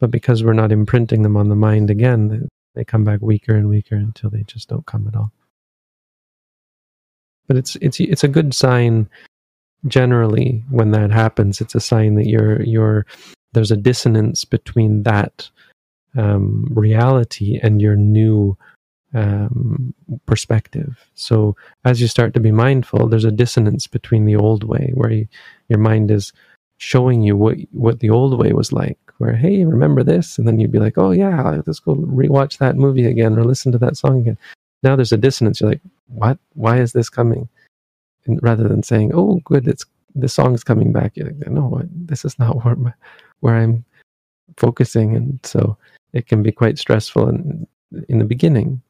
[0.00, 2.40] But because we're not imprinting them on the mind again, they,
[2.74, 5.32] they come back weaker and weaker until they just don't come at all.
[7.46, 9.08] But it's it's it's a good sign
[9.86, 13.06] generally when that happens it's a sign that you're you're
[13.52, 15.48] there's a dissonance between that
[16.16, 18.56] um, reality and your new
[19.16, 19.94] um,
[20.26, 20.98] perspective.
[21.14, 25.10] So as you start to be mindful there's a dissonance between the old way where
[25.10, 25.28] you,
[25.68, 26.32] your mind is
[26.78, 30.36] showing you what what the old way was like where hey remember this?
[30.36, 33.72] And then you'd be like oh yeah let's go rewatch that movie again or listen
[33.72, 34.38] to that song again.
[34.82, 35.60] Now there's a dissonance.
[35.60, 36.38] You're like what?
[36.54, 37.48] Why is this coming?
[38.26, 42.24] And rather than saying, "Oh, good, it's the song's coming back," you're like, "No, this
[42.24, 42.92] is not where my,
[43.40, 43.84] where I'm
[44.56, 45.76] focusing," and so
[46.12, 47.66] it can be quite stressful in
[48.08, 48.82] in the beginning,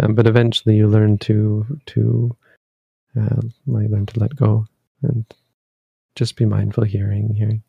[0.00, 2.36] um, but eventually you learn to to
[3.18, 4.66] uh, learn to let go
[5.02, 5.24] and
[6.14, 7.62] just be mindful, hearing, hearing.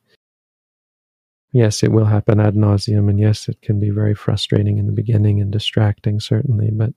[1.51, 4.91] Yes, it will happen ad nauseum, and yes, it can be very frustrating in the
[4.91, 6.69] beginning and distracting, certainly.
[6.71, 6.93] But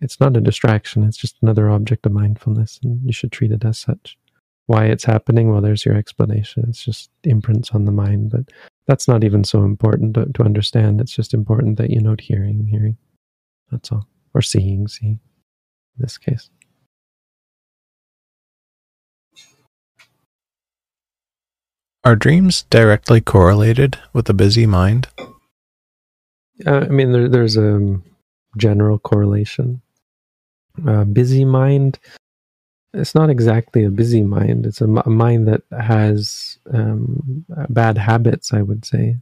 [0.00, 3.64] it's not a distraction, it's just another object of mindfulness, and you should treat it
[3.64, 4.18] as such.
[4.66, 5.50] Why it's happening?
[5.50, 6.64] Well, there's your explanation.
[6.68, 8.50] It's just imprints on the mind, but
[8.86, 11.00] that's not even so important to, to understand.
[11.00, 12.96] It's just important that you note hearing, hearing.
[13.70, 14.06] That's all.
[14.34, 15.20] Or seeing, seeing,
[15.96, 16.50] in this case.
[22.02, 25.08] Are dreams directly correlated with a busy mind?
[26.66, 27.98] Uh, I mean, there, there's a
[28.58, 29.80] general correlation.
[30.86, 31.98] Uh, busy mind,
[32.92, 34.66] it's not exactly a busy mind.
[34.66, 39.16] It's a, a mind that has um, bad habits, I would say,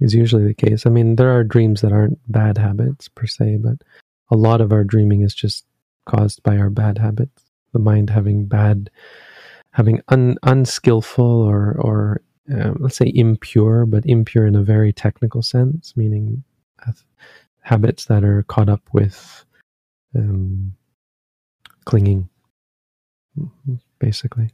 [0.00, 0.84] is usually the case.
[0.84, 3.78] I mean, there are dreams that aren't bad habits per se, but
[4.32, 5.66] a lot of our dreaming is just
[6.06, 7.44] caused by our bad habits.
[7.72, 8.90] The mind having bad,
[9.72, 12.22] having un, unskillful or, or
[12.52, 16.42] uh, let's say impure, but impure in a very technical sense, meaning
[17.60, 19.44] habits that are caught up with
[20.16, 20.72] um,
[21.84, 22.28] clinging,
[23.98, 24.50] basically.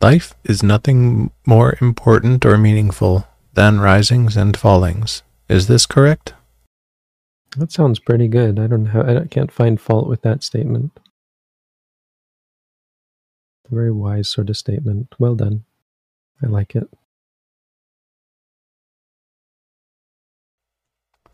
[0.00, 5.22] Life is nothing more important or meaningful than risings and fallings.
[5.48, 6.32] Is this correct?
[7.58, 8.58] That sounds pretty good.
[8.58, 10.98] I don't have, I can't find fault with that statement.
[13.70, 15.14] A very wise sort of statement.
[15.18, 15.64] Well done.
[16.42, 16.88] I like it.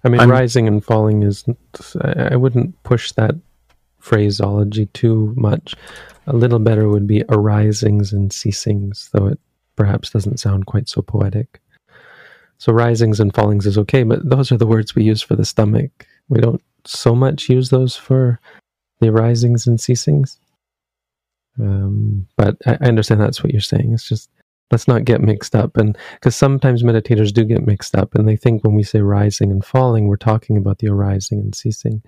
[0.03, 1.45] I mean, I'm, rising and falling is.
[2.01, 3.35] I wouldn't push that
[4.09, 5.75] phraseology too much.
[6.27, 9.39] A little better would be arisings and ceasings, though it
[9.77, 11.61] perhaps doesn't sound quite so poetic.
[12.57, 15.45] So risings and fallings is okay, but those are the words we use for the
[15.45, 16.07] stomach.
[16.29, 18.41] We don't so much use those for
[19.01, 20.41] the arisings and ceasings.
[21.61, 23.93] Um, but I, I understand that's what you're saying.
[23.93, 24.31] It's just
[24.71, 28.37] let's not get mixed up and because sometimes meditators do get mixed up and they
[28.37, 32.03] think when we say rising and falling we're talking about the arising and ceasing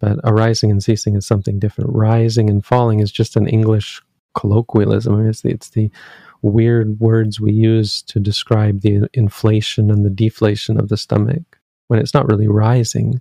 [0.00, 1.90] but arising and ceasing is something different.
[1.94, 4.02] Rising and falling is just an english
[4.34, 5.26] colloquialism.
[5.28, 5.90] It's, the, it's the
[6.42, 11.42] weird words we use to describe the inflation and the deflation of the stomach.
[11.88, 13.20] When it's not really rising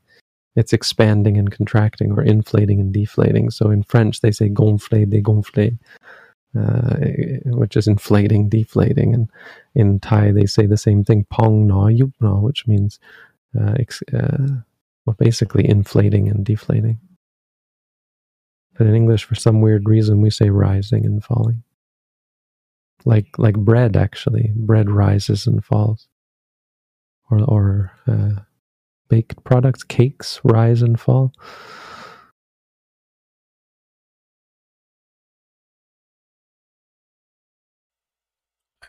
[0.55, 3.49] it's expanding and contracting or inflating and deflating.
[3.49, 5.77] So in french they say gonfler dégonfler
[6.57, 9.13] uh, which is inflating deflating.
[9.13, 9.29] And
[9.73, 12.99] in thai they say the same thing pong na, yup na, which means
[13.59, 14.47] uh, ex- uh,
[15.05, 16.99] well basically inflating and deflating.
[18.77, 21.63] But in english for some weird reason we say rising and falling.
[23.05, 24.51] Like like bread actually.
[24.55, 26.07] Bread rises and falls.
[27.29, 28.41] Or or uh,
[29.09, 31.33] baked products cakes rise and fall.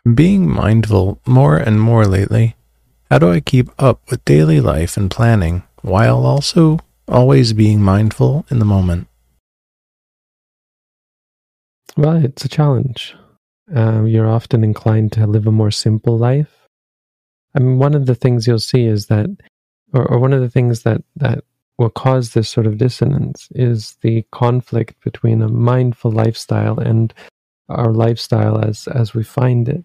[0.05, 2.55] I'm being mindful more and more lately.
[3.11, 8.45] How do I keep up with daily life and planning while also always being mindful
[8.49, 9.07] in the moment?
[11.95, 13.15] Well, it's a challenge
[13.73, 16.67] um, you're often inclined to live a more simple life.
[17.55, 19.29] I mean, one of the things you'll see is that,
[19.93, 21.43] or, or one of the things that that
[21.77, 27.13] will cause this sort of dissonance is the conflict between a mindful lifestyle and
[27.69, 29.83] our lifestyle as as we find it.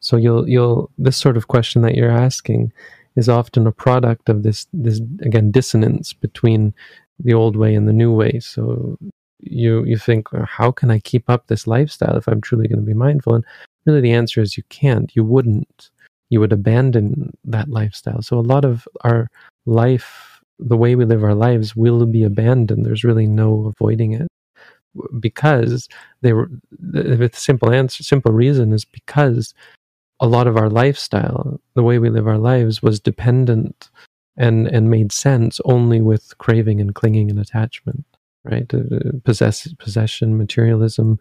[0.00, 2.72] So you'll you'll this sort of question that you're asking
[3.18, 6.72] is often a product of this this again dissonance between
[7.18, 8.38] the old way and the new way.
[8.38, 8.96] So
[9.40, 12.92] you you think how can i keep up this lifestyle if i'm truly going to
[12.94, 13.34] be mindful?
[13.34, 13.44] And
[13.86, 15.90] really the answer is you can't you wouldn't.
[16.30, 18.22] You would abandon that lifestyle.
[18.22, 19.28] So a lot of our
[19.66, 22.84] life the way we live our lives will be abandoned.
[22.84, 24.28] There's really no avoiding it.
[25.20, 25.88] Because
[26.22, 29.54] they were the simple answer simple reason is because
[30.20, 33.90] a lot of our lifestyle the way we live our lives was dependent
[34.36, 38.04] and and made sense only with craving and clinging and attachment
[38.44, 38.70] right?
[39.24, 41.20] Possess, possession, materialism,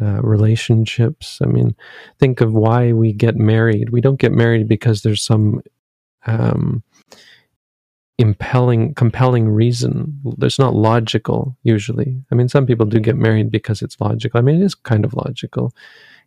[0.00, 1.38] uh, relationships.
[1.42, 1.74] I mean,
[2.18, 3.90] think of why we get married.
[3.90, 5.62] We don't get married because there's some
[6.26, 6.82] um,
[8.18, 10.20] impelling, compelling reason.
[10.36, 12.22] There's not logical usually.
[12.30, 14.38] I mean, some people do get married because it's logical.
[14.38, 15.72] I mean, it is kind of logical.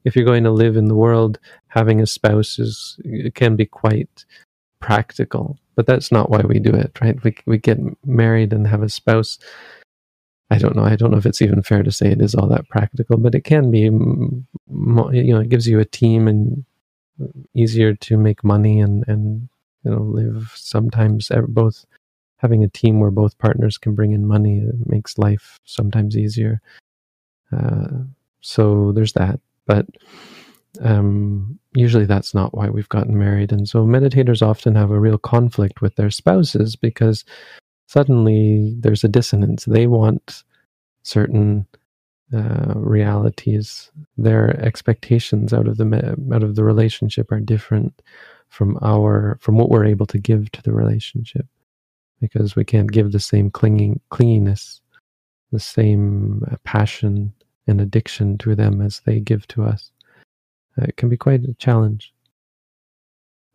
[0.05, 2.99] If you're going to live in the world, having a spouse is
[3.35, 4.25] can be quite
[4.79, 5.57] practical.
[5.75, 7.21] But that's not why we do it, right?
[7.23, 9.39] We we get married and have a spouse
[10.51, 10.83] I don't know.
[10.83, 13.35] I don't know if it's even fair to say it is all that practical, but
[13.35, 13.81] it can be.
[13.81, 16.65] You know, it gives you a team and
[17.53, 19.47] easier to make money and and
[19.83, 20.51] you know live.
[20.55, 21.85] Sometimes both
[22.37, 26.61] having a team where both partners can bring in money makes life sometimes easier.
[27.51, 28.05] Uh,
[28.41, 29.39] so there's that,
[29.69, 29.87] but
[30.81, 33.53] um, usually that's not why we've gotten married.
[33.53, 37.25] And so meditators often have a real conflict with their spouses because
[37.87, 39.65] suddenly there's a dissonance.
[39.65, 40.43] They want
[41.03, 41.67] certain
[42.33, 43.91] uh, realities.
[44.17, 45.85] Their expectations out of the
[46.33, 48.01] out of the relationship are different
[48.49, 51.47] from our from what we're able to give to the relationship.
[52.21, 54.81] because we can't give the same clinging clinginess,
[55.53, 57.33] the same uh, passion
[57.69, 59.91] and addiction to them as they give to us.
[60.79, 62.13] Uh, it can be quite a challenge.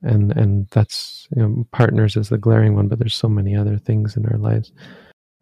[0.02, 3.78] And and that's you know, partners is the glaring one, but there's so many other
[3.78, 4.72] things in our lives.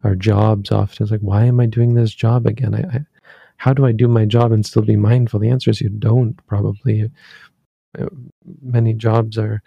[0.03, 2.73] Our jobs often is like, why am I doing this job again?
[2.73, 3.05] I, I
[3.57, 5.39] how do I do my job and still be mindful?
[5.39, 7.09] The answer is you don't probably.
[7.97, 8.07] Uh,
[8.61, 9.61] many jobs are,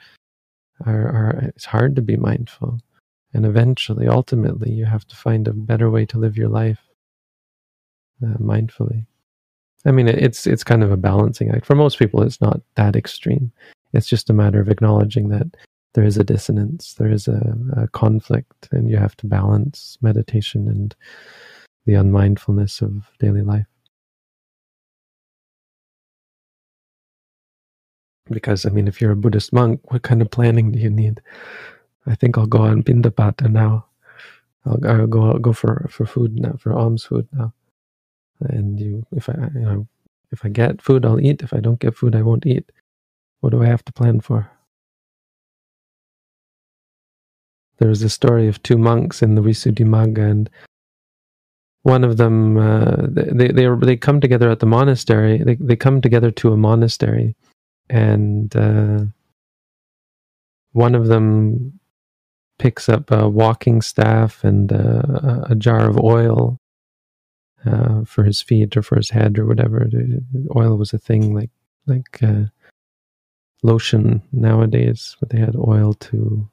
[0.85, 2.81] are, are it's hard to be mindful.
[3.33, 6.86] And eventually, ultimately, you have to find a better way to live your life
[8.23, 9.07] uh, mindfully.
[9.85, 11.67] I mean, it's it's kind of a balancing act.
[11.67, 13.53] For most people, it's not that extreme.
[13.93, 15.47] It's just a matter of acknowledging that
[15.95, 20.69] there is a dissonance, there is a, a conflict, and you have to balance meditation
[20.69, 20.95] and
[21.87, 23.67] the unmindfulness of daily life.
[28.29, 31.23] Because, I mean, if you're a Buddhist monk, what kind of planning do you need?
[32.07, 33.87] I think I'll go on Pindapata now.
[34.67, 37.55] I'll, I'll go I'll go for, for food now, for alms food now.
[38.41, 39.89] And you, if I, you know,
[40.33, 41.43] if I get food, I'll eat.
[41.43, 42.71] If I don't get food, I won't eat.
[43.41, 44.51] What do I have to plan for?
[47.79, 50.51] There's a story of two monks in the Visuddhimagga, and
[51.83, 55.39] one of them, uh, they, they, they come together at the monastery.
[55.39, 57.37] They, they come together to a monastery
[57.89, 59.05] and uh,
[60.73, 61.79] one of them
[62.59, 66.59] picks up a walking staff and uh, a jar of oil
[67.67, 69.89] uh, for his feet or for his head or whatever.
[70.55, 71.51] Oil was a thing like
[71.87, 72.45] like uh,
[73.63, 76.49] lotion nowadays, but they had oil to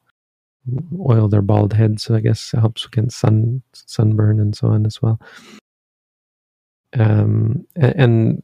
[1.00, 4.86] oil their bald head, so I guess it helps against sun sunburn and so on
[4.86, 5.20] as well.
[6.98, 8.44] Um, and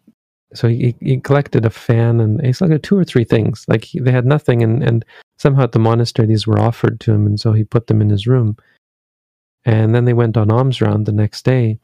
[0.53, 3.65] so he, he collected a fan and he's like two or three things.
[3.67, 5.05] Like he, they had nothing, and, and
[5.37, 8.09] somehow at the monastery these were offered to him, and so he put them in
[8.09, 8.57] his room.
[9.65, 11.79] And then they went on alms round the next day,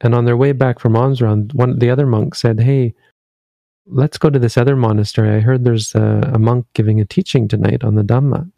[0.00, 2.94] and on their way back from alms round, one the other monk said, "Hey,
[3.86, 5.30] let's go to this other monastery.
[5.30, 8.50] I heard there's a, a monk giving a teaching tonight on the Dhamma."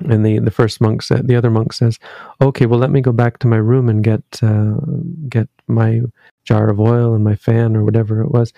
[0.00, 1.98] And the, the first monk said, the other monk says,
[2.40, 4.74] "Okay, well, let me go back to my room and get uh,
[5.28, 6.02] get my
[6.44, 8.52] jar of oil and my fan or whatever it was."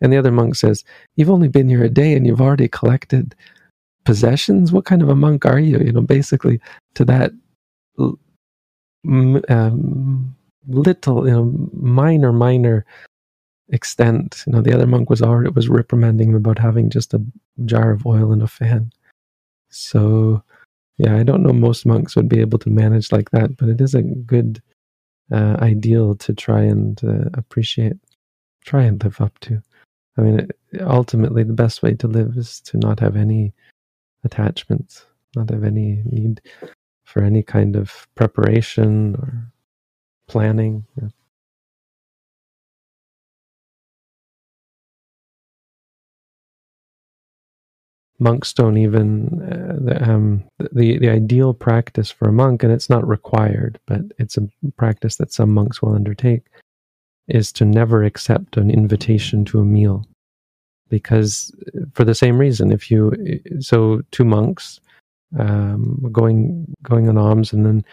[0.00, 0.84] And the other monk says,
[1.16, 3.34] "You've only been here a day and you've already collected
[4.04, 4.72] possessions.
[4.72, 6.60] What kind of a monk are you?" You know, basically
[6.94, 7.32] to that
[9.48, 10.36] um,
[10.68, 12.84] little, you know, minor, minor
[13.68, 14.44] extent.
[14.46, 17.22] You know, the other monk was already was reprimanding him about having just a
[17.64, 18.92] jar of oil and a fan.
[19.68, 20.42] So
[20.98, 23.80] yeah, I don't know most monks would be able to manage like that, but it
[23.80, 24.62] is a good
[25.32, 27.96] uh, ideal to try and uh, appreciate,
[28.64, 29.60] try and live up to.
[30.16, 33.52] I mean, it, ultimately, the best way to live is to not have any
[34.22, 35.04] attachments,
[35.34, 36.40] not have any need
[37.04, 39.52] for any kind of preparation or
[40.28, 40.84] planning.
[48.20, 52.88] Monks don't even uh, the, um, the the ideal practice for a monk, and it's
[52.88, 56.42] not required, but it's a practice that some monks will undertake,
[57.26, 60.06] is to never accept an invitation to a meal,
[60.88, 61.52] because
[61.92, 63.12] for the same reason, if you
[63.58, 64.80] so two monks
[65.38, 67.84] um, going going on alms, and then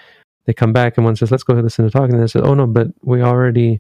[0.46, 2.40] they come back, and one says, "Let's go to listen to talk," and they say,
[2.42, 3.80] "Oh no, but we already."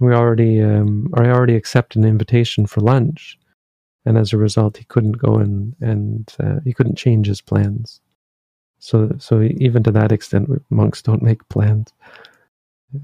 [0.00, 3.36] We already, um, I already accept an invitation for lunch
[4.08, 8.00] and as a result, he couldn't go and and uh, he couldn't change his plans.
[8.78, 11.92] So so even to that extent, monks don't make plans.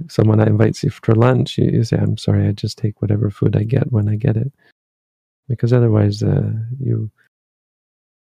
[0.08, 3.54] Someone invites you for lunch, you, you, say, "I'm sorry, I just take whatever food
[3.54, 4.50] I get when I get it,"
[5.46, 7.10] because otherwise, uh, you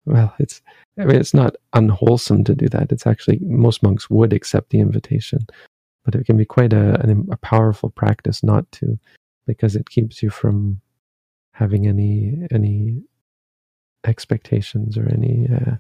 [0.07, 0.63] well, it's
[0.99, 2.93] I mean, it's not unwholesome to do that.
[2.93, 5.47] It's actually most monks would accept the invitation,
[6.05, 6.95] but it can be quite a,
[7.31, 8.99] a powerful practice not to,
[9.47, 10.81] because it keeps you from
[11.53, 13.03] having any any
[14.05, 15.77] expectations or any uh,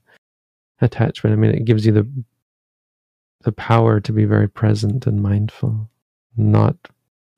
[0.81, 1.33] attachment.
[1.33, 2.07] I mean, it gives you the
[3.43, 5.89] the power to be very present and mindful,
[6.37, 6.77] not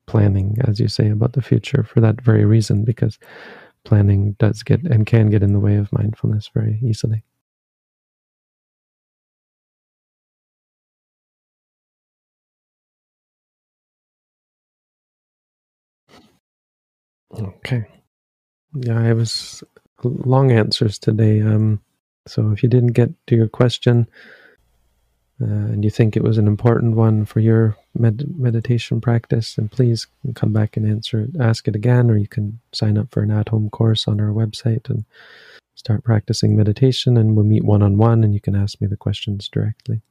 [0.07, 3.19] planning, as you say, about the future for that very reason, because
[3.89, 7.23] planning does get and can get in the way of mindfulness very easily.
[17.33, 17.85] Okay.
[18.75, 19.63] Yeah, I was
[20.03, 21.41] long answers today.
[21.41, 21.81] Um,
[22.27, 24.07] so if you didn't get to your question
[25.41, 29.69] uh, and you think it was an important one for your med- meditation practice, then
[29.69, 33.23] please come back and answer it, ask it again, or you can sign up for
[33.23, 35.05] an at-home course on our website and
[35.75, 37.17] start practicing meditation.
[37.17, 40.01] And we'll meet one on one, and you can ask me the questions directly.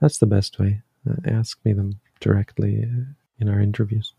[0.00, 0.82] That's the best way.
[1.08, 3.04] Uh, ask me them directly uh,
[3.38, 4.12] in our interviews.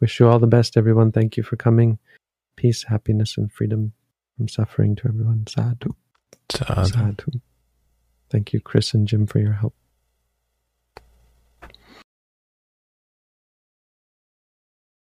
[0.00, 1.12] Wish you all the best, everyone.
[1.12, 1.98] Thank you for coming.
[2.56, 3.92] Peace, happiness, and freedom
[4.36, 5.46] from suffering to everyone.
[5.46, 5.94] Sadhu.
[6.50, 6.84] Sadhu.
[6.84, 7.40] Sadhu.
[8.30, 9.74] Thank you, Chris and Jim, for your help.